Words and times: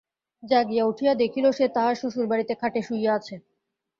জাগিয়া 0.43 0.83
উঠিয়া 0.85 1.13
দেখিল, 1.15 1.45
সে 1.51 1.65
তাহার 1.75 1.95
শ্বশুরবাড়িতে 1.95 2.53
খাটে 2.55 2.81
শুইয়া 2.81 3.11
আছে। 3.15 3.35